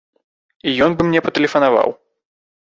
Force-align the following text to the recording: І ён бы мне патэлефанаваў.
І 0.71 0.73
ён 0.85 0.91
бы 1.01 1.09
мне 1.09 1.21
патэлефанаваў. 1.27 1.89